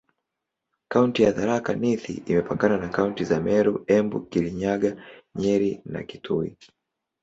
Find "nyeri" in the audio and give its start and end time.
5.35-5.81